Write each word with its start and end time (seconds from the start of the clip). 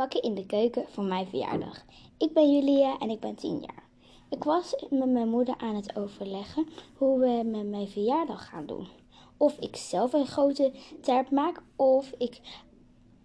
bakken 0.00 0.22
in 0.22 0.34
de 0.34 0.46
keuken 0.46 0.84
voor 0.88 1.04
mijn 1.04 1.26
verjaardag. 1.26 1.84
Ik 2.18 2.32
ben 2.32 2.52
Julia 2.52 2.98
en 2.98 3.10
ik 3.10 3.20
ben 3.20 3.34
10 3.34 3.60
jaar. 3.60 3.82
Ik 4.28 4.44
was 4.44 4.84
met 4.90 5.08
mijn 5.08 5.28
moeder 5.28 5.54
aan 5.58 5.74
het 5.74 5.96
overleggen 5.96 6.66
hoe 6.96 7.18
we 7.18 7.44
met 7.44 7.70
mijn 7.70 7.88
verjaardag 7.88 8.48
gaan 8.48 8.66
doen. 8.66 8.88
Of 9.36 9.58
ik 9.58 9.76
zelf 9.76 10.12
een 10.12 10.26
grote 10.26 10.72
taart 11.00 11.30
maak 11.30 11.62
of 11.76 12.12
ik 12.18 12.40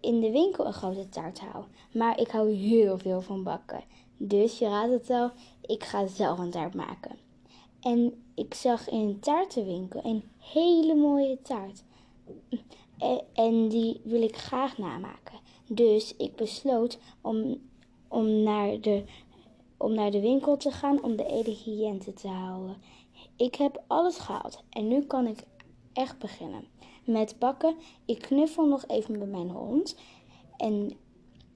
in 0.00 0.20
de 0.20 0.30
winkel 0.30 0.66
een 0.66 0.72
grote 0.72 1.08
taart 1.08 1.40
haal. 1.40 1.66
Maar 1.92 2.18
ik 2.18 2.28
hou 2.28 2.52
heel 2.52 2.98
veel 2.98 3.20
van 3.20 3.42
bakken. 3.42 3.84
Dus 4.16 4.58
je 4.58 4.66
raadt 4.68 4.92
het 4.92 5.10
al, 5.10 5.30
ik 5.62 5.84
ga 5.84 6.06
zelf 6.06 6.38
een 6.38 6.50
taart 6.50 6.74
maken. 6.74 7.18
En 7.80 8.22
ik 8.34 8.54
zag 8.54 8.88
in 8.88 9.00
een 9.00 9.20
taartenwinkel 9.20 10.00
een 10.04 10.24
hele 10.38 10.94
mooie 10.94 11.38
taart. 11.42 11.84
En 13.32 13.68
die 13.68 14.00
wil 14.04 14.22
ik 14.22 14.36
graag 14.36 14.78
namaken. 14.78 15.40
Dus 15.74 16.16
ik 16.16 16.36
besloot 16.36 16.98
om, 17.20 17.60
om, 18.08 18.42
naar, 18.42 18.80
de, 18.80 19.04
om 19.76 19.94
naar 19.94 20.10
de 20.10 20.20
winkel 20.20 20.56
te 20.56 20.70
gaan 20.70 21.02
om 21.02 21.16
de 21.16 21.26
ingrediënten 21.26 22.14
te 22.14 22.28
halen. 22.28 22.76
Ik 23.36 23.54
heb 23.54 23.82
alles 23.86 24.18
gehaald 24.18 24.62
en 24.70 24.88
nu 24.88 25.02
kan 25.02 25.26
ik 25.26 25.44
echt 25.92 26.18
beginnen. 26.18 26.64
Met 27.04 27.36
bakken, 27.38 27.74
ik 28.04 28.18
knuffel 28.18 28.66
nog 28.66 28.84
even 28.86 29.18
met 29.18 29.30
mijn 29.30 29.50
hond. 29.50 29.96
En, 30.56 30.90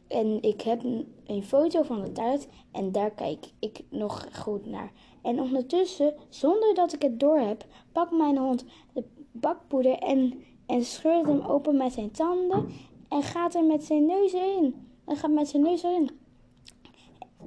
en 0.08 0.42
ik 0.42 0.60
heb 0.60 0.84
een 1.26 1.42
foto 1.42 1.82
van 1.82 2.04
de 2.04 2.12
taart 2.12 2.46
en 2.72 2.92
daar 2.92 3.10
kijk 3.10 3.46
ik 3.58 3.80
nog 3.88 4.26
goed 4.32 4.66
naar. 4.66 4.92
En 5.22 5.40
ondertussen, 5.40 6.14
zonder 6.28 6.74
dat 6.74 6.92
ik 6.92 7.02
het 7.02 7.20
door 7.20 7.38
heb, 7.38 7.66
pakt 7.92 8.12
mijn 8.12 8.38
hond 8.38 8.64
de 8.92 9.04
bakpoeder 9.32 9.98
en, 9.98 10.44
en 10.66 10.84
scheurt 10.84 11.26
hem 11.26 11.40
open 11.40 11.76
met 11.76 11.92
zijn 11.92 12.10
tanden 12.10 12.68
en 13.08 13.22
gaat 13.22 13.54
er 13.54 13.64
met 13.64 13.84
zijn 13.84 14.06
neus 14.06 14.32
in. 14.32 14.74
En 15.04 15.16
gaat 15.16 15.30
met 15.30 15.48
zijn 15.48 15.62
neus 15.62 15.82
erin. 15.82 16.10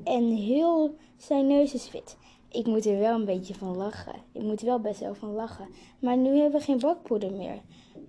En 0.03 0.35
heel 0.35 0.95
zijn 1.17 1.47
neus 1.47 1.73
is 1.73 1.85
fit. 1.85 2.17
Ik 2.51 2.65
moet 2.65 2.85
er 2.85 2.99
wel 2.99 3.15
een 3.15 3.25
beetje 3.25 3.55
van 3.55 3.77
lachen. 3.77 4.15
Ik 4.31 4.41
moet 4.41 4.59
er 4.59 4.65
wel 4.65 4.79
best 4.79 4.99
wel 4.99 5.15
van 5.15 5.33
lachen. 5.33 5.67
Maar 5.99 6.17
nu 6.17 6.37
hebben 6.37 6.59
we 6.59 6.65
geen 6.65 6.79
bakpoeder 6.79 7.31
meer. 7.31 7.61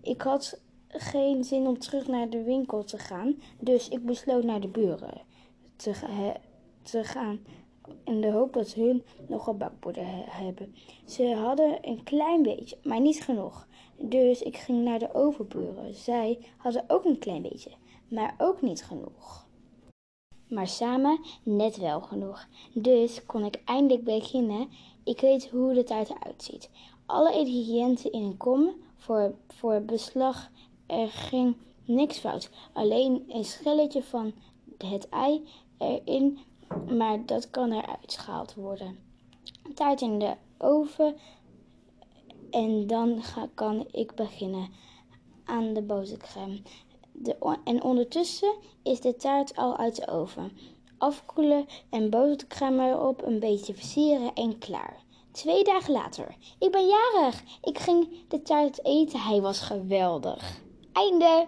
Ik 0.03 0.21
had 0.21 0.61
geen 0.89 1.45
zin 1.45 1.67
om 1.67 1.79
terug 1.79 2.07
naar 2.07 2.31
de 2.31 2.43
winkel 2.43 2.85
te 2.85 2.99
gaan. 2.99 3.35
Dus 3.59 3.89
ik 3.89 4.07
besloot 4.07 4.45
naar 4.45 4.61
de 4.61 4.69
buren 4.69 5.23
te, 5.77 7.05
gaan. 7.05 7.39
In 8.05 8.21
de 8.21 8.31
hoop 8.31 8.53
dat 8.53 8.73
hun 8.73 9.03
nog 9.29 9.45
wat 9.45 9.59
bakpoeder 9.59 10.05
hebben. 10.31 10.75
Ze 11.05 11.35
hadden 11.35 11.79
een 11.81 12.03
klein 12.03 12.43
beetje, 12.43 12.77
maar 12.83 13.01
niet 13.01 13.23
genoeg. 13.23 13.67
Dus 14.03 14.43
ik 14.43 14.57
ging 14.57 14.85
naar 14.85 14.99
de 14.99 15.15
overburen. 15.15 15.95
Zij 15.95 16.39
hadden 16.57 16.85
ook 16.89 17.05
een 17.05 17.19
klein 17.19 17.43
beetje, 17.43 17.71
maar 18.09 18.35
ook 18.39 18.63
niet 18.63 18.85
genoeg. 18.85 19.49
Maar 20.49 20.69
samen 20.69 21.21
net 21.43 21.77
wel 21.77 22.01
genoeg. 22.01 22.47
Dus 22.75 23.27
kon 23.27 23.45
ik 23.45 23.63
eindelijk 23.65 24.05
beginnen. 24.05 24.69
Ik 25.05 25.21
weet 25.21 25.51
hoe 25.51 25.75
de 25.75 25.85
taart 25.85 26.11
eruit 26.11 26.43
ziet. 26.43 26.71
Alle 27.07 27.33
ingrediënten 27.33 28.13
in 28.13 28.23
een 28.23 28.37
kom 28.37 28.75
voor, 28.97 29.35
voor 29.47 29.83
beslag. 29.83 30.51
Er 30.87 31.09
ging 31.09 31.57
niks 31.85 32.19
fout. 32.19 32.51
Alleen 32.73 33.25
een 33.29 33.45
schilletje 33.45 34.03
van 34.03 34.33
het 34.79 35.09
ei 35.09 35.49
erin, 35.79 36.39
maar 36.97 37.27
dat 37.27 37.51
kan 37.51 37.73
eruit 37.73 38.19
gehaald 38.19 38.55
worden. 38.55 38.99
Taart 39.75 40.01
in 40.01 40.19
de 40.19 40.35
oven 40.59 41.17
en 42.51 42.87
dan 42.87 43.23
ga, 43.23 43.49
kan 43.55 43.87
ik 43.91 44.15
beginnen 44.15 44.69
aan 45.45 45.73
de 45.73 45.83
botercrème. 45.83 46.63
De, 47.13 47.59
en 47.65 47.83
ondertussen 47.83 48.55
is 48.83 49.01
de 49.01 49.17
taart 49.17 49.57
al 49.57 49.77
uit 49.77 49.97
de 49.97 50.09
oven. 50.09 50.53
Afkoelen 50.99 51.67
en 51.91 52.11
botercrème 52.11 52.89
erop, 52.89 53.23
een 53.23 53.41
beetje 53.41 53.75
versieren 53.75 54.35
en 54.35 54.59
klaar. 54.59 55.03
Twee 55.33 55.65
dagen 55.65 55.93
later. 55.93 56.37
Ik 56.59 56.71
ben 56.71 56.87
jarig. 56.87 57.43
Ik 57.63 57.79
ging 57.79 58.09
de 58.29 58.43
taart 58.43 58.85
eten. 58.85 59.21
Hij 59.21 59.41
was 59.41 59.61
geweldig. 59.61 60.61
Einde. 60.93 61.47